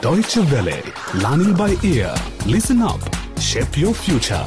Deutsche 0.00 0.38
Welle. 0.38 0.82
Learning 1.16 1.52
by 1.54 1.76
ear. 1.82 2.14
Listen 2.46 2.80
up. 2.80 3.00
Shape 3.38 3.76
your 3.76 3.92
future. 3.92 4.42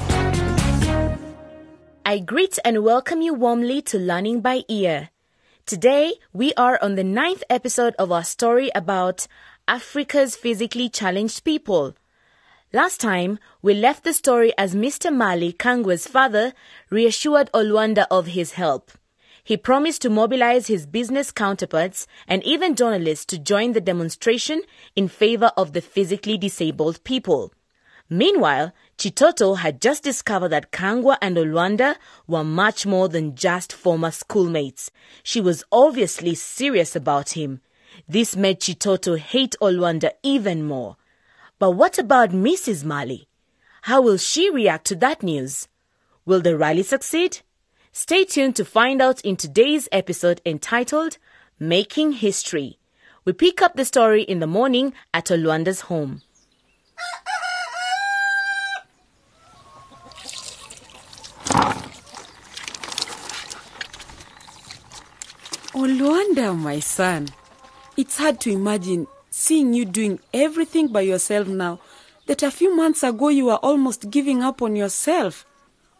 I 2.03 2.17
greet 2.25 2.57
and 2.65 2.83
welcome 2.83 3.21
you 3.21 3.35
warmly 3.35 3.83
to 3.83 3.99
Learning 3.99 4.41
by 4.41 4.63
Ear. 4.67 5.11
Today, 5.67 6.15
we 6.33 6.55
are 6.55 6.79
on 6.81 6.95
the 6.95 7.03
ninth 7.03 7.43
episode 7.51 7.93
of 7.99 8.11
our 8.11 8.23
story 8.23 8.71
about 8.73 9.27
Africa's 9.67 10.35
physically 10.35 10.89
challenged 10.89 11.43
people. 11.43 11.93
Last 12.73 12.99
time, 12.99 13.37
we 13.61 13.75
left 13.75 14.03
the 14.03 14.13
story 14.13 14.53
as 14.57 14.73
Mr. 14.73 15.15
Mali, 15.15 15.53
Kangwa's 15.53 16.07
father, 16.07 16.53
reassured 16.89 17.51
Olwanda 17.53 18.07
of 18.09 18.25
his 18.25 18.53
help. 18.53 18.91
He 19.45 19.57
promised 19.57 20.01
to 20.03 20.09
mobilize 20.09 20.67
his 20.67 20.85
business 20.85 21.29
counterparts 21.29 22.07
and 22.27 22.41
even 22.43 22.75
journalists 22.75 23.25
to 23.25 23.37
join 23.37 23.73
the 23.73 23.81
demonstration 23.81 24.61
in 24.95 25.09
favor 25.09 25.51
of 25.57 25.73
the 25.73 25.81
physically 25.81 26.37
disabled 26.37 27.03
people. 27.03 27.51
Meanwhile, 28.09 28.71
Chitoto 28.97 29.57
had 29.57 29.81
just 29.81 30.01
discovered 30.03 30.49
that 30.49 30.71
Kangwa 30.71 31.17
and 31.21 31.35
Olwanda 31.35 31.95
were 32.25 32.43
much 32.43 32.85
more 32.85 33.09
than 33.09 33.35
just 33.35 33.73
former 33.73 34.11
schoolmates. 34.11 34.91
She 35.23 35.41
was 35.41 35.65
obviously 35.71 36.35
serious 36.35 36.95
about 36.95 37.31
him. 37.31 37.59
This 38.07 38.37
made 38.37 38.61
Chitoto 38.61 39.17
hate 39.17 39.55
Olwanda 39.61 40.11
even 40.21 40.63
more. 40.63 40.95
But 41.59 41.71
what 41.71 41.97
about 41.97 42.29
Mrs. 42.29 42.85
Mali? 42.85 43.27
How 43.83 44.01
will 44.01 44.17
she 44.17 44.49
react 44.49 44.85
to 44.87 44.95
that 44.97 45.21
news? 45.21 45.67
Will 46.25 46.39
the 46.39 46.57
rally 46.57 46.83
succeed? 46.83 47.41
Stay 47.95 48.25
tuned 48.25 48.55
to 48.55 48.65
find 48.65 49.03
out 49.03 49.21
in 49.21 49.35
today's 49.35 49.87
episode 49.91 50.41
entitled 50.47 51.19
Making 51.59 52.13
History. 52.13 52.79
We 53.23 53.33
pick 53.33 53.61
up 53.61 53.75
the 53.75 53.85
story 53.85 54.23
in 54.23 54.39
the 54.39 54.47
morning 54.47 54.95
at 55.13 55.25
Olwanda's 55.25 55.81
home. 55.81 56.23
Olwanda, 65.75 66.57
my 66.57 66.79
son. 66.79 67.27
It's 67.95 68.17
hard 68.17 68.39
to 68.39 68.51
imagine 68.51 69.05
seeing 69.29 69.75
you 69.75 69.85
doing 69.85 70.19
everything 70.33 70.87
by 70.87 71.01
yourself 71.01 71.47
now 71.47 71.79
that 72.25 72.41
a 72.41 72.49
few 72.49 72.75
months 72.75 73.03
ago 73.03 73.29
you 73.29 73.45
were 73.45 73.57
almost 73.57 74.09
giving 74.09 74.41
up 74.41 74.63
on 74.63 74.75
yourself, 74.75 75.45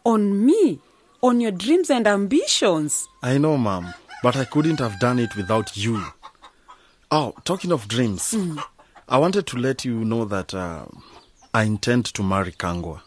on 0.04 0.44
me, 0.44 0.80
on 1.24 1.40
your 1.40 1.50
dreams 1.52 1.88
and 1.88 2.06
ambitions. 2.06 3.08
I 3.22 3.38
know, 3.38 3.56
Mom, 3.56 3.94
but 4.22 4.36
I 4.36 4.44
couldn't 4.44 4.78
have 4.78 5.00
done 5.00 5.18
it 5.18 5.34
without 5.34 5.74
you. 5.74 6.04
Oh, 7.10 7.32
talking 7.44 7.72
of 7.72 7.88
dreams, 7.88 8.36
I 9.08 9.16
wanted 9.16 9.46
to 9.46 9.56
let 9.56 9.86
you 9.86 10.04
know 10.04 10.26
that 10.26 10.52
uh, 10.52 10.84
I 11.54 11.62
intend 11.62 12.04
to 12.12 12.22
marry 12.22 12.52
Kangwa. 12.52 13.00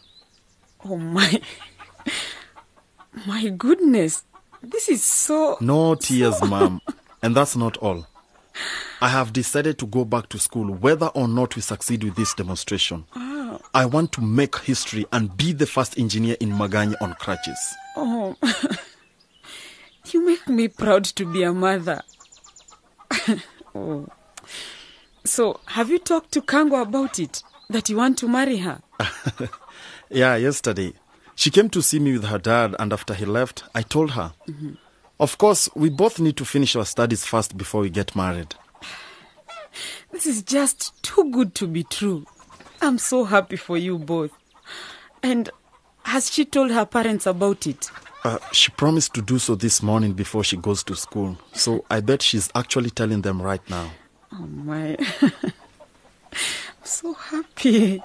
Oh 0.84 0.96
my. 0.96 1.40
My 3.26 3.48
goodness. 3.48 4.24
This 4.62 4.88
is 4.88 5.02
so. 5.04 5.56
No 5.60 5.94
tears, 5.94 6.40
Mom. 6.44 6.80
And 7.22 7.34
that's 7.36 7.56
not 7.56 7.76
all. 7.78 8.06
I 9.00 9.08
have 9.08 9.32
decided 9.32 9.78
to 9.78 9.86
go 9.86 10.04
back 10.04 10.28
to 10.30 10.38
school 10.38 10.72
whether 10.72 11.06
or 11.06 11.26
not 11.28 11.54
we 11.56 11.62
succeed 11.62 12.02
with 12.04 12.16
this 12.16 12.34
demonstration. 12.34 13.04
I 13.74 13.86
want 13.86 14.12
to 14.12 14.20
make 14.20 14.56
history 14.58 15.06
and 15.12 15.36
be 15.36 15.52
the 15.52 15.66
first 15.66 15.98
engineer 15.98 16.36
in 16.40 16.50
Magani 16.50 16.94
on 17.00 17.14
crutches. 17.14 17.58
Oh. 17.96 18.36
you 20.12 20.24
make 20.24 20.48
me 20.48 20.68
proud 20.68 21.04
to 21.04 21.26
be 21.26 21.42
a 21.42 21.52
mother. 21.52 22.02
oh. 23.74 24.06
So, 25.24 25.60
have 25.66 25.90
you 25.90 25.98
talked 25.98 26.32
to 26.32 26.42
Kangwa 26.42 26.82
about 26.82 27.18
it? 27.18 27.42
That 27.70 27.88
you 27.88 27.96
want 27.96 28.16
to 28.18 28.28
marry 28.28 28.58
her? 28.58 28.80
Yeah, 30.10 30.36
yesterday. 30.36 30.94
She 31.34 31.50
came 31.50 31.68
to 31.70 31.82
see 31.82 31.98
me 31.98 32.14
with 32.14 32.24
her 32.24 32.38
dad, 32.38 32.74
and 32.78 32.92
after 32.92 33.14
he 33.14 33.24
left, 33.26 33.64
I 33.74 33.82
told 33.82 34.12
her. 34.12 34.32
Mm-hmm. 34.48 34.72
Of 35.20 35.36
course, 35.38 35.68
we 35.74 35.90
both 35.90 36.18
need 36.18 36.36
to 36.38 36.44
finish 36.44 36.74
our 36.76 36.86
studies 36.86 37.24
first 37.24 37.56
before 37.56 37.82
we 37.82 37.90
get 37.90 38.16
married. 38.16 38.54
This 40.10 40.26
is 40.26 40.42
just 40.42 41.00
too 41.02 41.30
good 41.30 41.54
to 41.56 41.66
be 41.66 41.84
true. 41.84 42.24
I'm 42.80 42.98
so 42.98 43.24
happy 43.24 43.56
for 43.56 43.76
you 43.76 43.98
both. 43.98 44.30
And 45.22 45.50
has 46.04 46.30
she 46.32 46.44
told 46.44 46.70
her 46.70 46.86
parents 46.86 47.26
about 47.26 47.66
it? 47.66 47.90
Uh, 48.24 48.38
she 48.52 48.70
promised 48.72 49.14
to 49.14 49.22
do 49.22 49.38
so 49.38 49.54
this 49.54 49.82
morning 49.82 50.12
before 50.12 50.42
she 50.42 50.56
goes 50.56 50.82
to 50.84 50.94
school, 50.96 51.38
so 51.52 51.84
I 51.90 52.00
bet 52.00 52.22
she's 52.22 52.50
actually 52.54 52.90
telling 52.90 53.22
them 53.22 53.40
right 53.40 53.62
now. 53.70 53.90
Oh 54.32 54.46
my. 54.46 54.96
I'm 55.22 56.84
so 56.84 57.14
happy. 57.14 58.02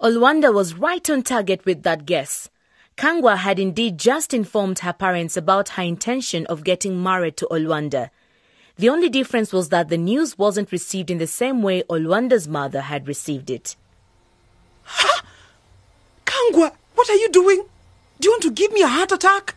Olwanda 0.00 0.54
was 0.54 0.74
right 0.74 1.08
on 1.10 1.22
target 1.22 1.64
with 1.66 1.82
that 1.82 2.06
guess. 2.06 2.48
Kangwa 2.96 3.36
had 3.36 3.58
indeed 3.58 3.98
just 3.98 4.32
informed 4.32 4.80
her 4.80 4.92
parents 4.92 5.36
about 5.36 5.70
her 5.70 5.82
intention 5.82 6.46
of 6.46 6.64
getting 6.64 7.02
married 7.02 7.36
to 7.38 7.48
Olwanda. 7.50 8.10
The 8.80 8.88
only 8.88 9.10
difference 9.10 9.52
was 9.52 9.68
that 9.68 9.90
the 9.90 9.98
news 9.98 10.38
wasn't 10.38 10.72
received 10.72 11.10
in 11.10 11.18
the 11.18 11.26
same 11.26 11.60
way 11.60 11.82
Olwanda's 11.82 12.48
mother 12.48 12.80
had 12.80 13.06
received 13.06 13.50
it. 13.50 13.76
Ha! 14.84 15.22
Kangwa, 16.24 16.72
what 16.94 17.10
are 17.10 17.16
you 17.16 17.28
doing? 17.28 17.62
Do 18.20 18.28
you 18.28 18.32
want 18.32 18.42
to 18.44 18.50
give 18.50 18.72
me 18.72 18.80
a 18.80 18.88
heart 18.88 19.12
attack? 19.12 19.54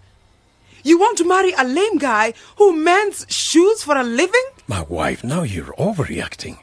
You 0.84 1.00
want 1.00 1.18
to 1.20 1.24
marry 1.26 1.54
a 1.54 1.64
lame 1.64 2.00
guy 2.00 2.34
who 2.58 2.76
mends 2.76 3.26
shoes 3.30 3.82
for 3.82 3.96
a 3.96 4.04
living? 4.04 4.44
My 4.68 4.82
wife, 4.82 5.24
now 5.24 5.44
you're 5.44 5.74
overreacting. 5.76 6.58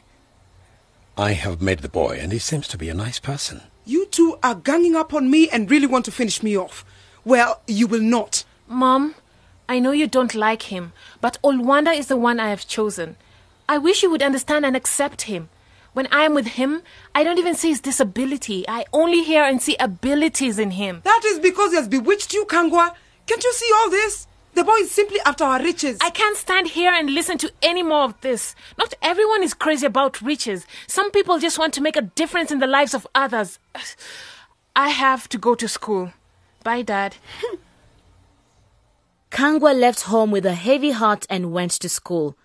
I 1.17 1.31
have 1.31 1.63
met 1.63 1.81
the 1.81 1.89
boy, 1.89 2.19
and 2.21 2.31
he 2.31 2.37
seems 2.37 2.67
to 2.67 2.77
be 2.77 2.89
a 2.89 2.93
nice 2.93 3.17
person. 3.17 3.61
You 3.85 4.05
two 4.05 4.37
are 4.43 4.53
ganging 4.53 4.95
up 4.95 5.15
on 5.15 5.31
me 5.31 5.49
and 5.49 5.71
really 5.71 5.87
want 5.87 6.05
to 6.05 6.11
finish 6.11 6.43
me 6.43 6.55
off. 6.55 6.85
Well, 7.25 7.63
you 7.65 7.87
will 7.87 8.03
not. 8.03 8.43
Mom, 8.67 9.15
I 9.71 9.79
know 9.79 9.91
you 9.91 10.05
don't 10.05 10.35
like 10.35 10.63
him, 10.63 10.91
but 11.21 11.37
Olwanda 11.41 11.97
is 11.97 12.07
the 12.07 12.17
one 12.17 12.41
I 12.41 12.49
have 12.49 12.67
chosen. 12.67 13.15
I 13.69 13.77
wish 13.77 14.03
you 14.03 14.11
would 14.11 14.21
understand 14.21 14.65
and 14.65 14.75
accept 14.75 15.21
him. 15.21 15.47
When 15.93 16.07
I 16.11 16.23
am 16.23 16.33
with 16.33 16.59
him, 16.59 16.81
I 17.15 17.23
don't 17.23 17.39
even 17.39 17.55
see 17.55 17.69
his 17.69 17.79
disability. 17.79 18.65
I 18.67 18.83
only 18.91 19.23
hear 19.23 19.43
and 19.45 19.61
see 19.61 19.77
abilities 19.79 20.59
in 20.59 20.71
him. 20.71 20.99
That 21.05 21.21
is 21.25 21.39
because 21.39 21.71
he 21.71 21.77
has 21.77 21.87
bewitched 21.87 22.33
you, 22.33 22.43
Kangwa. 22.43 22.93
Can't 23.25 23.41
you 23.41 23.53
see 23.53 23.71
all 23.73 23.89
this? 23.89 24.27
The 24.55 24.65
boy 24.65 24.75
is 24.81 24.91
simply 24.91 25.21
after 25.25 25.45
our 25.45 25.63
riches. 25.63 25.99
I 26.01 26.09
can't 26.09 26.35
stand 26.35 26.67
here 26.67 26.91
and 26.91 27.09
listen 27.09 27.37
to 27.37 27.49
any 27.61 27.81
more 27.81 28.03
of 28.03 28.19
this. 28.19 28.57
Not 28.77 28.93
everyone 29.01 29.41
is 29.41 29.53
crazy 29.53 29.85
about 29.85 30.21
riches. 30.21 30.67
Some 30.87 31.11
people 31.11 31.39
just 31.39 31.57
want 31.57 31.73
to 31.75 31.81
make 31.81 31.95
a 31.95 32.01
difference 32.01 32.51
in 32.51 32.59
the 32.59 32.67
lives 32.67 32.93
of 32.93 33.07
others. 33.15 33.57
I 34.75 34.89
have 34.89 35.29
to 35.29 35.37
go 35.37 35.55
to 35.55 35.69
school. 35.69 36.11
Bye, 36.61 36.81
Dad. 36.81 37.15
Kangwa 39.31 39.73
left 39.73 40.01
home 40.01 40.29
with 40.29 40.45
a 40.45 40.53
heavy 40.53 40.91
heart 40.91 41.25
and 41.29 41.53
went 41.53 41.71
to 41.71 41.87
school. 41.87 42.37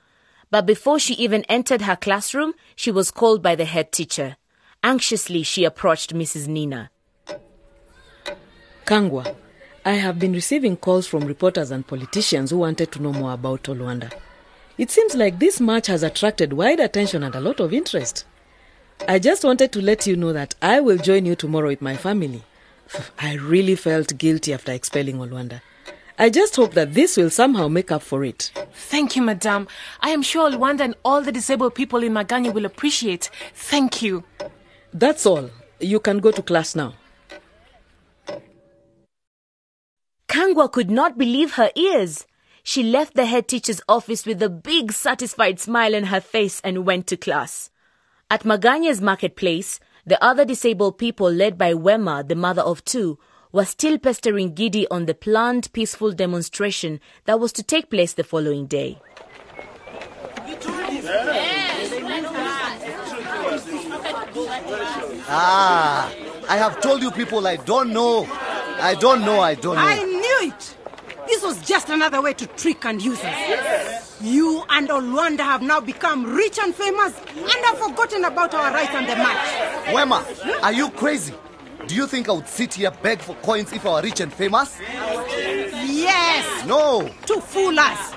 But 0.53 0.67
before 0.67 1.01
she 1.01 1.15
even 1.15 1.43
entered 1.49 1.83
her 1.83 1.97
classroom, 1.97 2.55
she 2.77 2.93
was 2.93 3.11
called 3.11 3.43
by 3.43 3.57
the 3.57 3.65
head 3.65 3.91
teacher. 3.91 4.37
Anxiously, 4.85 5.43
she 5.43 5.65
approached 5.65 6.15
Mrs. 6.15 6.47
Nina. 6.47 6.91
Kangwa, 8.87 9.35
I 9.85 9.95
have 9.95 10.21
been 10.21 10.33
receiving 10.33 10.77
calls 10.77 11.09
from 11.09 11.25
reporters 11.25 11.73
and 11.73 11.85
politicians 11.85 12.51
who 12.51 12.59
wanted 12.59 12.93
to 12.93 13.03
know 13.03 13.13
more 13.13 13.33
about 13.33 13.65
Olwanda. 13.65 14.13
It 14.79 14.93
seems 14.93 15.17
like 15.17 15.41
this 15.41 15.61
match 15.61 15.89
has 15.89 16.05
attracted 16.05 16.53
wide 16.53 16.79
attention 16.79 17.25
and 17.25 17.35
a 17.35 17.41
lot 17.41 17.59
of 17.59 17.73
interest. 17.73 18.25
I 19.09 19.19
just 19.19 19.43
wanted 19.43 19.73
to 19.73 19.83
let 19.83 20.07
you 20.07 20.15
know 20.15 20.33
that 20.33 20.55
I 20.63 20.79
will 20.79 20.99
join 20.99 21.27
you 21.27 21.35
tomorrow 21.35 21.69
with 21.69 21.83
my 21.83 21.97
family. 21.97 22.45
I 23.19 23.35
really 23.35 23.75
felt 23.75 24.17
guilty 24.19 24.53
after 24.55 24.71
expelling 24.71 25.17
Olwanda. 25.17 25.63
I 26.19 26.31
just 26.31 26.57
hope 26.57 26.73
that 26.75 26.95
this 26.95 27.17
will 27.17 27.29
somehow 27.29 27.69
make 27.69 27.93
up 27.93 28.03
for 28.03 28.25
it. 28.25 28.51
Thank 28.73 29.17
you, 29.17 29.23
Madame. 29.23 29.69
I 30.01 30.11
am 30.11 30.23
sure 30.23 30.51
Olwanda 30.51 30.81
and 30.81 30.95
all 31.05 31.21
the 31.21 31.33
disabled 31.33 31.75
people 31.75 32.03
in 32.03 32.13
Magani 32.13 32.53
will 32.53 32.65
appreciate. 32.65 33.31
Thank 33.55 34.01
you. 34.01 34.25
That's 34.95 35.27
all. 35.27 35.51
You 35.79 36.01
can 36.01 36.21
go 36.21 36.31
to 36.31 36.43
class 36.43 36.75
now. 36.75 36.95
Kangwa 40.27 40.73
could 40.73 40.91
not 40.91 41.19
believe 41.19 41.53
her 41.55 41.71
ears. 41.75 42.27
She 42.63 42.83
left 42.83 43.15
the 43.15 43.27
head 43.27 43.47
teacher's 43.47 43.83
office 43.89 44.25
with 44.27 44.43
a 44.43 44.49
big 44.49 44.93
satisfied 44.93 45.61
smile 45.61 45.95
on 45.95 46.05
her 46.05 46.21
face 46.21 46.61
and 46.65 46.87
went 46.87 47.07
to 47.09 47.17
class. 47.17 47.71
At 48.31 48.43
Maganya's 48.43 49.01
marketplace, 49.01 49.79
the 50.07 50.23
other 50.25 50.45
disabled 50.45 50.99
people 50.99 51.31
led 51.31 51.59
by 51.59 51.75
Wema, 51.75 52.27
the 52.27 52.35
mother 52.35 52.63
of 52.63 52.85
two, 52.85 53.19
were 53.57 53.65
still 53.65 53.97
pestering 53.99 54.55
Gidi 54.55 54.85
on 54.91 55.07
the 55.07 55.15
planned 55.15 55.73
peaceful 55.73 56.13
demonstration 56.13 57.01
that 57.25 57.41
was 57.41 57.53
to 57.53 57.63
take 57.63 57.89
place 57.89 58.13
the 58.13 58.23
following 58.23 58.67
day. 58.67 58.99
Ah, 65.29 66.13
I 66.51 66.57
have 66.59 66.83
told 66.83 67.01
you 67.01 67.11
people 67.11 67.47
I 67.47 67.57
don't 67.57 67.95
know. 67.95 68.27
I 68.79 68.95
don't 68.95 69.23
know, 69.23 69.41
I 69.41 69.55
don't 69.55 69.77
know. 69.77 69.81
I 69.83 70.03
knew 70.03 70.51
it. 70.53 70.77
This 71.27 71.43
was 71.43 71.59
just 71.67 71.89
another 71.89 72.21
way 72.21 72.35
to 72.35 72.47
trick 72.47 72.85
and 72.85 73.01
use 73.03 73.25
us. 73.25 74.21
You 74.21 74.65
and 74.69 74.87
Olwanda 74.91 75.41
have 75.41 75.63
now 75.63 75.81
become 75.81 76.27
rich 76.27 76.59
and 76.59 76.75
famous 76.75 77.19
and 77.35 77.65
have 77.65 77.79
forgotten 77.79 78.23
about 78.27 78.53
our 78.53 78.71
rights 78.71 78.91
and 78.93 79.09
the 79.09 79.17
match. 79.17 79.87
Wema, 79.95 80.63
are 80.63 80.73
you 80.75 80.91
crazy? 80.91 81.33
Do 81.87 81.95
you 81.95 82.07
think 82.07 82.29
I 82.29 82.33
would 82.33 82.49
sit 82.49 82.75
here 82.75 82.91
beg 82.91 83.21
for 83.21 83.35
coins 83.37 83.73
if 83.73 83.87
I 83.87 83.91
were 83.95 84.03
rich 84.03 84.21
and 84.21 84.33
famous? 84.33 84.77
Yes, 84.81 86.67
No. 86.67 87.09
to 87.27 87.41
fool 87.41 87.79
us. 87.79 88.13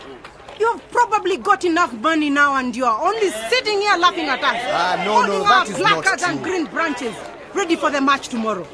You've 0.59 0.81
probably 0.91 1.37
got 1.37 1.63
enough 1.63 1.93
money 1.93 2.29
now 2.29 2.55
and 2.55 2.75
you 2.75 2.83
are 2.85 3.01
only 3.07 3.29
sitting 3.49 3.79
here 3.79 3.95
laughing 3.97 4.27
at 4.27 4.43
us. 4.43 4.57
Ah, 4.67 5.01
no, 5.05 5.21
no, 5.21 5.21
holding 5.21 5.43
that 5.43 5.51
our 5.51 5.63
is 5.65 5.79
not 5.79 6.03
placards 6.03 6.23
and 6.23 6.43
green 6.43 6.65
branches, 6.65 7.15
ready 7.53 7.75
for 7.77 7.89
the 7.89 8.01
match 8.01 8.27
tomorrow. 8.27 8.67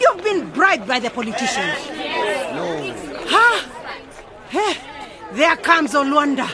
You've 0.00 0.22
been 0.22 0.50
bribed 0.50 0.86
by 0.86 0.98
the 0.98 1.08
politicians. 1.08 1.74
No. 1.88 2.94
Huh? 3.26 3.68
Hey, 4.50 4.76
there 5.32 5.56
comes 5.56 5.94
Olwanda. 5.94 6.46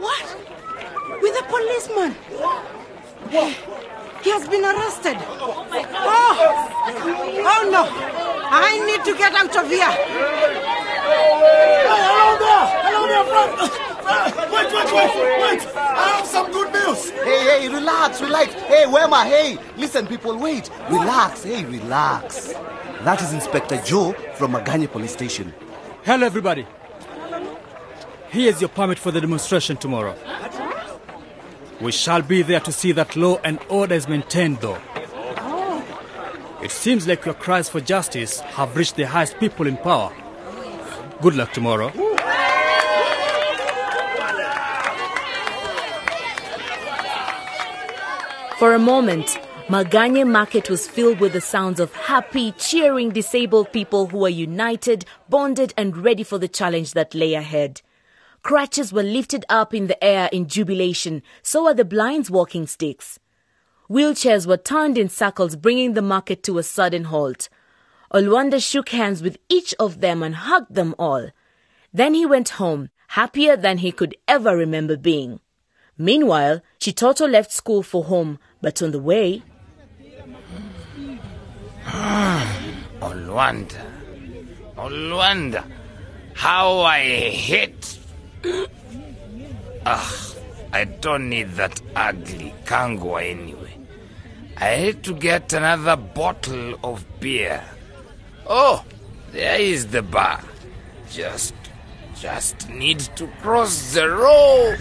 What? 0.00 0.36
With 1.22 1.38
a 1.38 1.44
policeman. 1.44 2.16
Hey, 3.30 3.54
he 4.26 4.32
has 4.32 4.48
been 4.48 4.64
arrested. 4.64 5.16
Oh, 5.38 5.64
oh 7.46 7.62
no. 7.70 7.86
I 8.50 8.84
need 8.84 9.04
to 9.04 9.16
get 9.16 9.32
out 9.34 9.56
of 9.56 9.68
here. 9.70 9.92
Hello 11.86 12.34
there! 12.42 12.66
Hello 12.82 13.02
there, 13.06 13.26
friend! 13.30 13.52
Uh, 14.08 14.26
wait, 14.52 14.68
wait, 14.74 14.90
wait, 14.96 15.12
wait! 15.42 15.62
I 15.76 16.16
have 16.16 16.26
some 16.26 16.50
good 16.50 16.72
news! 16.72 17.10
Hey, 17.10 17.60
hey, 17.60 17.68
relax, 17.68 18.20
relax. 18.20 18.52
Hey, 18.52 18.84
Wema, 18.86 19.24
hey. 19.24 19.58
Listen, 19.76 20.08
people, 20.08 20.36
wait. 20.36 20.70
Relax, 20.90 21.44
hey, 21.44 21.64
relax. 21.64 22.52
That 23.04 23.22
is 23.22 23.32
Inspector 23.32 23.80
Joe 23.84 24.12
from 24.34 24.54
Maganye 24.54 24.90
Police 24.90 25.12
Station. 25.12 25.54
Hello, 26.04 26.26
everybody. 26.26 26.66
Here's 28.30 28.60
your 28.60 28.70
permit 28.70 28.98
for 28.98 29.12
the 29.12 29.20
demonstration 29.20 29.76
tomorrow. 29.76 30.16
We 31.80 31.92
shall 31.92 32.22
be 32.22 32.40
there 32.42 32.60
to 32.60 32.72
see 32.72 32.92
that 32.92 33.16
law 33.16 33.38
and 33.44 33.58
order 33.68 33.94
is 33.94 34.08
maintained, 34.08 34.60
though. 34.60 34.78
Oh. 35.38 36.58
It 36.62 36.70
seems 36.70 37.06
like 37.06 37.26
your 37.26 37.34
cries 37.34 37.68
for 37.68 37.80
justice 37.80 38.40
have 38.40 38.74
reached 38.76 38.96
the 38.96 39.06
highest 39.06 39.38
people 39.38 39.66
in 39.66 39.76
power. 39.76 40.10
Good 41.20 41.36
luck 41.36 41.52
tomorrow. 41.52 41.90
For 48.58 48.72
a 48.72 48.78
moment, 48.78 49.38
Maganye 49.68 50.26
Market 50.26 50.70
was 50.70 50.88
filled 50.88 51.20
with 51.20 51.34
the 51.34 51.42
sounds 51.42 51.78
of 51.78 51.92
happy, 51.92 52.52
cheering 52.52 53.10
disabled 53.10 53.70
people 53.70 54.06
who 54.06 54.18
were 54.18 54.30
united, 54.30 55.04
bonded, 55.28 55.74
and 55.76 55.94
ready 55.94 56.22
for 56.22 56.38
the 56.38 56.48
challenge 56.48 56.92
that 56.94 57.14
lay 57.14 57.34
ahead. 57.34 57.82
Crutches 58.46 58.92
were 58.92 59.02
lifted 59.02 59.44
up 59.48 59.74
in 59.74 59.88
the 59.88 60.04
air 60.04 60.28
in 60.30 60.46
jubilation, 60.46 61.20
so 61.42 61.64
were 61.64 61.74
the 61.74 61.84
blinds 61.84 62.30
walking 62.30 62.68
sticks. 62.68 63.18
Wheelchairs 63.90 64.46
were 64.46 64.56
turned 64.56 64.96
in 64.96 65.08
circles, 65.08 65.56
bringing 65.56 65.94
the 65.94 66.00
market 66.00 66.44
to 66.44 66.58
a 66.58 66.62
sudden 66.62 67.06
halt. 67.06 67.48
Olwanda 68.14 68.62
shook 68.62 68.90
hands 68.90 69.20
with 69.20 69.36
each 69.48 69.74
of 69.80 70.00
them 70.00 70.22
and 70.22 70.36
hugged 70.36 70.76
them 70.76 70.94
all. 70.96 71.30
Then 71.92 72.14
he 72.14 72.24
went 72.24 72.50
home, 72.50 72.90
happier 73.08 73.56
than 73.56 73.78
he 73.78 73.90
could 73.90 74.14
ever 74.28 74.56
remember 74.56 74.96
being. 74.96 75.40
Meanwhile, 75.98 76.62
Chitoto 76.78 77.28
left 77.28 77.50
school 77.50 77.82
for 77.82 78.04
home, 78.04 78.38
but 78.62 78.80
on 78.80 78.92
the 78.92 79.00
way, 79.00 79.42
ah, 81.84 82.62
Olwanda. 83.00 83.82
Olwanda. 84.76 85.64
How 86.34 86.78
I 86.78 87.00
hate. 87.00 88.05
Ugh, 89.86 90.36
I 90.72 90.84
don't 90.84 91.28
need 91.28 91.52
that 91.52 91.80
ugly 91.94 92.54
kangwa 92.64 93.22
anyway. 93.22 93.78
I 94.56 94.76
hate 94.76 95.02
to 95.04 95.14
get 95.14 95.52
another 95.52 95.96
bottle 95.96 96.78
of 96.82 97.04
beer. 97.20 97.62
Oh, 98.46 98.84
there 99.32 99.60
is 99.60 99.88
the 99.88 100.02
bar. 100.02 100.42
Just, 101.10 101.54
just 102.14 102.68
need 102.70 103.00
to 103.16 103.26
cross 103.42 103.94
the 103.94 104.08
road. 104.08 104.78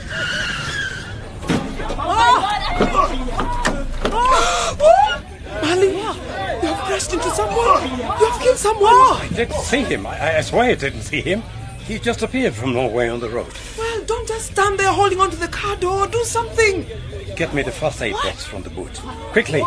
oh 4.18 5.22
Mali, 5.62 5.88
you 5.88 6.02
have 6.02 6.86
crashed 6.86 7.14
into 7.14 7.30
someone. 7.32 7.84
You 7.84 8.04
have 8.04 8.42
killed 8.42 8.58
someone. 8.58 8.92
I 8.92 9.30
didn't 9.34 9.62
see 9.62 9.84
him. 9.84 10.08
I, 10.08 10.38
I 10.38 10.42
swear 10.42 10.72
I 10.72 10.76
didn't 10.76 11.02
see 11.02 11.22
him. 11.22 11.44
He 11.88 12.00
just 12.00 12.24
appeared 12.24 12.56
from 12.56 12.74
nowhere 12.74 13.12
on 13.12 13.20
the 13.20 13.30
road. 13.30 13.54
Well, 13.78 14.04
don't 14.06 14.28
just 14.28 14.52
stand 14.52 14.80
there 14.80 14.92
holding 14.92 15.20
onto 15.20 15.38
the 15.38 15.48
car 15.48 15.76
door. 15.76 16.08
Do 16.08 16.24
something. 16.24 16.88
Get 17.36 17.54
me 17.54 17.62
the 17.62 17.72
first 17.72 18.02
aid 18.02 18.14
box 18.14 18.44
from 18.44 18.64
the 18.64 18.72
boot. 18.72 18.98
Quickly. 19.32 19.64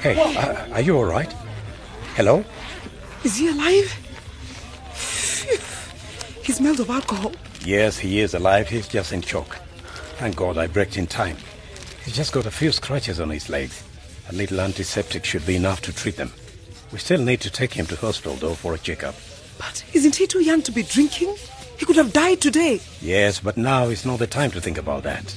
Hey, 0.00 0.16
uh, 0.16 0.74
are 0.74 0.80
you 0.80 0.96
all 0.96 1.04
right? 1.04 1.32
Hello? 2.14 2.44
Is 3.24 3.36
he 3.36 3.48
alive? 3.48 3.92
he 6.44 6.52
smells 6.52 6.78
of 6.78 6.88
alcohol. 6.88 7.32
Yes, 7.64 7.98
he 7.98 8.20
is 8.20 8.34
alive. 8.34 8.68
He's 8.68 8.86
just 8.86 9.12
in 9.12 9.20
shock. 9.20 9.56
Thank 10.18 10.36
God 10.36 10.56
I 10.56 10.68
braked 10.68 10.96
in 10.96 11.06
time. 11.08 11.36
He's 12.04 12.14
just 12.14 12.32
got 12.32 12.46
a 12.46 12.50
few 12.50 12.70
scratches 12.70 13.18
on 13.18 13.30
his 13.30 13.48
legs. 13.48 13.82
A 14.28 14.32
little 14.32 14.60
antiseptic 14.60 15.24
should 15.24 15.44
be 15.44 15.56
enough 15.56 15.80
to 15.82 15.92
treat 15.92 16.16
them. 16.16 16.32
We 16.92 16.98
still 16.98 17.20
need 17.20 17.40
to 17.40 17.50
take 17.50 17.72
him 17.72 17.86
to 17.86 17.96
hospital, 17.96 18.36
though, 18.36 18.54
for 18.54 18.74
a 18.74 18.78
checkup. 18.78 19.16
But 19.60 19.84
isn't 19.92 20.16
he 20.16 20.26
too 20.26 20.40
young 20.42 20.62
to 20.62 20.72
be 20.72 20.82
drinking? 20.82 21.36
He 21.78 21.84
could 21.84 21.96
have 21.96 22.14
died 22.14 22.40
today. 22.40 22.80
Yes, 23.02 23.40
but 23.40 23.58
now 23.58 23.84
is 23.84 24.06
not 24.06 24.18
the 24.18 24.26
time 24.26 24.50
to 24.52 24.60
think 24.60 24.78
about 24.78 25.02
that. 25.02 25.36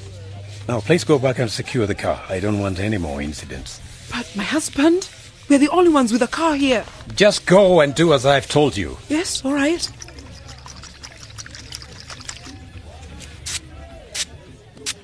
Now, 0.65 0.79
please 0.79 1.03
go 1.03 1.19
back 1.19 1.39
and 1.39 1.51
secure 1.51 1.85
the 1.85 1.93
car. 1.95 2.21
I 2.29 2.39
don't 2.39 2.59
want 2.59 2.79
any 2.79 2.97
more 2.97 3.21
incidents. 3.21 3.81
But 4.09 4.33
my 4.33 4.43
husband? 4.43 5.09
We're 5.49 5.59
the 5.59 5.67
only 5.69 5.89
ones 5.89 6.13
with 6.13 6.21
a 6.21 6.27
car 6.27 6.55
here. 6.55 6.85
Just 7.15 7.45
go 7.45 7.81
and 7.81 7.93
do 7.93 8.13
as 8.13 8.25
I've 8.25 8.47
told 8.47 8.77
you. 8.77 8.97
Yes, 9.09 9.43
all 9.43 9.53
right. 9.53 9.91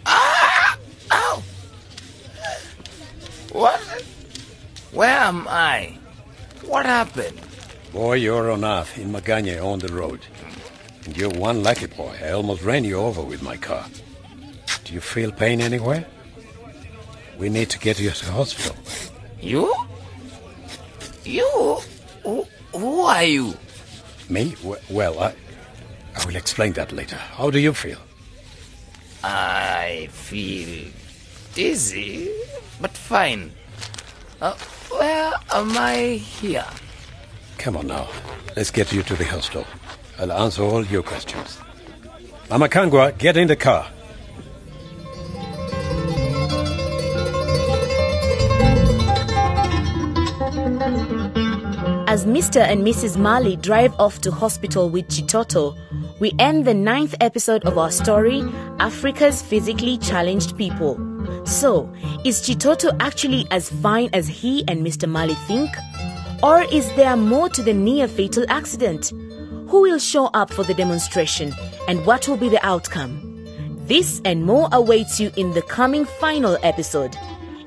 Ah! 0.05 0.77
Ow! 1.11 1.43
What? 3.51 3.81
Where 4.93 5.09
am 5.09 5.45
I? 5.49 5.97
What 6.65 6.85
happened? 6.85 7.37
Boy, 7.91 8.15
you're 8.15 8.51
on 8.51 8.63
earth 8.63 8.97
in 8.99 9.11
Maganye 9.11 9.63
on 9.63 9.79
the 9.79 9.91
road. 9.91 10.19
And 11.05 11.17
you're 11.17 11.31
one 11.31 11.63
lucky 11.63 11.87
boy. 11.87 12.15
I 12.23 12.31
almost 12.31 12.61
ran 12.61 12.83
you 12.83 12.97
over 12.97 13.21
with 13.21 13.41
my 13.41 13.57
car. 13.57 13.85
Do 14.83 14.93
you 14.93 15.01
feel 15.01 15.31
pain 15.31 15.59
anywhere? 15.59 16.05
We 17.39 17.49
need 17.49 17.69
to 17.71 17.79
get 17.79 17.99
you 17.99 18.11
to 18.11 18.25
the 18.25 18.31
hospital. 18.31 18.75
You? 19.41 19.73
You? 21.23 21.79
Who, 22.23 22.45
who 22.73 23.01
are 23.01 23.23
you? 23.23 23.55
Me? 24.29 24.55
Well, 24.89 25.19
I, 25.19 25.33
I 26.15 26.25
will 26.25 26.35
explain 26.35 26.73
that 26.73 26.91
later. 26.91 27.15
How 27.15 27.49
do 27.49 27.59
you 27.59 27.73
feel? 27.73 27.97
I 29.23 30.09
feel 30.11 30.91
dizzy, 31.55 32.29
but 32.79 32.91
fine. 32.91 33.51
Uh, 34.39 34.53
where 34.89 35.33
am 35.51 35.77
I 35.77 36.21
here? 36.21 36.65
Come 37.59 37.75
on 37.75 37.87
now. 37.87 38.07
Let's 38.55 38.71
get 38.71 38.93
you 38.93 39.03
to 39.03 39.15
the 39.17 39.25
hospital. 39.25 39.65
I'll 40.17 40.31
answer 40.31 40.63
all 40.63 40.85
your 40.85 41.03
questions. 41.03 41.59
Mama 42.49 42.69
Kangwa, 42.69 43.15
get 43.17 43.35
in 43.35 43.49
the 43.49 43.57
car. 43.57 43.85
As 52.07 52.25
Mr. 52.25 52.61
and 52.61 52.81
Mrs. 52.81 53.17
Mali 53.17 53.57
drive 53.57 53.93
off 53.99 54.21
to 54.21 54.31
hospital 54.31 54.89
with 54.89 55.09
Chitoto, 55.09 55.77
we 56.19 56.33
end 56.39 56.63
the 56.65 56.73
ninth 56.73 57.13
episode 57.19 57.65
of 57.65 57.77
our 57.77 57.91
story, 57.91 58.41
Africa's 58.79 59.41
Physically 59.41 59.97
Challenged 59.97 60.57
People. 60.57 60.95
So, 61.45 61.93
is 62.23 62.41
Chitoto 62.41 62.95
actually 63.01 63.45
as 63.51 63.69
fine 63.69 64.09
as 64.13 64.29
he 64.29 64.63
and 64.69 64.85
Mr. 64.85 65.09
Mali 65.09 65.35
think? 65.47 65.69
Or 66.41 66.61
is 66.71 66.89
there 66.93 67.17
more 67.17 67.49
to 67.49 67.61
the 67.61 67.73
near 67.73 68.07
fatal 68.07 68.45
accident? 68.47 69.11
Who 69.69 69.81
will 69.81 69.99
show 69.99 70.27
up 70.27 70.53
for 70.53 70.63
the 70.63 70.73
demonstration 70.73 71.53
and 71.87 72.05
what 72.05 72.27
will 72.27 72.37
be 72.37 72.49
the 72.49 72.65
outcome? 72.65 73.19
This 73.87 74.21
and 74.23 74.45
more 74.45 74.69
awaits 74.71 75.19
you 75.19 75.31
in 75.35 75.53
the 75.53 75.61
coming 75.61 76.05
final 76.05 76.57
episode. 76.63 77.17